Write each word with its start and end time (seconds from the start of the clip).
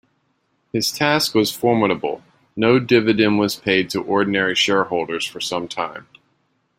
His 0.73 0.91
task 0.91 1.35
was 1.35 1.51
formidable; 1.55 2.23
no 2.55 2.79
dividend 2.79 3.37
was 3.37 3.55
paid 3.55 3.91
to 3.91 4.01
ordinary 4.01 4.55
shareholders 4.55 5.27
for 5.27 5.39
some 5.39 5.67
time. 5.67 6.07